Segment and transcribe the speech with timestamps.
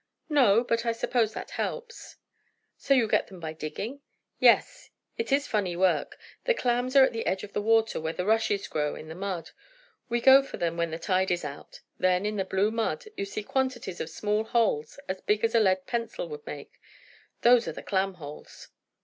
[0.29, 2.15] "No; but I suppose that helps."
[2.75, 4.01] "So you get them by digging?"
[4.39, 4.89] "Yes.
[5.15, 6.17] It is funny work.
[6.45, 9.13] The clams are at the edge of the water, where the rushes grow, in the
[9.13, 9.51] mud.
[10.09, 11.81] We go for them when the tide is out.
[11.99, 15.59] Then, in the blue mud you see quantities of small holes as big as a
[15.59, 16.79] lead pencil would make;
[17.41, 18.69] those are the clam holes."